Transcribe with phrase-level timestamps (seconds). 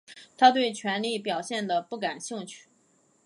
[0.35, 2.65] 他对权力表现得不感兴趣。